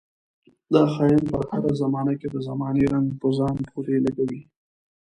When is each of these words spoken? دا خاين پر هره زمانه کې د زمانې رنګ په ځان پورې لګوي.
دا 0.73 0.83
خاين 0.93 1.21
پر 1.31 1.41
هره 1.51 1.71
زمانه 1.81 2.13
کې 2.19 2.27
د 2.31 2.35
زمانې 2.47 2.83
رنګ 2.93 3.07
په 3.21 3.27
ځان 3.37 3.57
پورې 3.71 3.95
لګوي. 4.05 4.41